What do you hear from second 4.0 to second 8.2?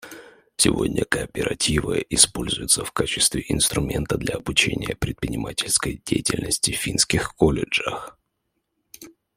для обучения предпринимательской деятельности в финских колледжах.